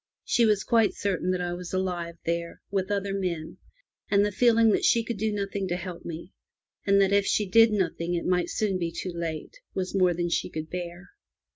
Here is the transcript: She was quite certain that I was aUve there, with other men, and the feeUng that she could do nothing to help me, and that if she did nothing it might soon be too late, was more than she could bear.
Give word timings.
She 0.25 0.47
was 0.47 0.63
quite 0.63 0.95
certain 0.95 1.29
that 1.29 1.41
I 1.41 1.53
was 1.53 1.73
aUve 1.73 2.17
there, 2.25 2.59
with 2.71 2.89
other 2.89 3.13
men, 3.13 3.57
and 4.09 4.25
the 4.25 4.31
feeUng 4.31 4.71
that 4.71 4.83
she 4.83 5.03
could 5.03 5.17
do 5.19 5.31
nothing 5.31 5.67
to 5.67 5.75
help 5.75 6.05
me, 6.05 6.31
and 6.87 6.99
that 6.99 7.13
if 7.13 7.27
she 7.27 7.47
did 7.47 7.69
nothing 7.71 8.15
it 8.15 8.25
might 8.25 8.49
soon 8.49 8.79
be 8.79 8.91
too 8.91 9.11
late, 9.13 9.59
was 9.75 9.93
more 9.93 10.15
than 10.15 10.29
she 10.29 10.49
could 10.49 10.71
bear. 10.71 11.11